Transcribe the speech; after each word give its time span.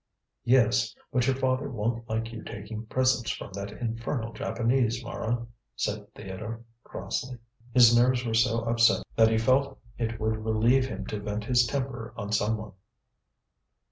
"Yes, 0.45 0.95
but 1.13 1.27
your 1.27 1.35
father 1.35 1.69
won't 1.69 2.09
like 2.09 2.31
you 2.33 2.41
taking 2.41 2.87
presents 2.87 3.29
from 3.29 3.53
that 3.53 3.71
infernal 3.71 4.33
Japanese, 4.33 5.03
Mara," 5.03 5.45
said 5.75 6.11
Theodore, 6.15 6.61
crossly. 6.83 7.37
His 7.71 7.95
nerves 7.95 8.25
were 8.25 8.33
so 8.33 8.61
upset 8.61 9.03
that 9.15 9.29
he 9.29 9.37
felt 9.37 9.77
it 9.99 10.19
would 10.19 10.43
relieve 10.43 10.87
him 10.87 11.05
to 11.05 11.19
vent 11.19 11.43
his 11.43 11.67
temper 11.67 12.15
on 12.17 12.31
someone. 12.31 12.71